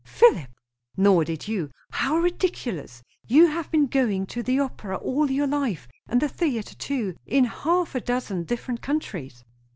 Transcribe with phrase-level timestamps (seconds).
[0.03, 0.49] "Philip!"
[0.97, 3.03] "Nor did you." "How ridiculous!
[3.27, 7.43] You have been going to the opera all your life, and the theatre too, in
[7.43, 9.43] half a dozen different countries."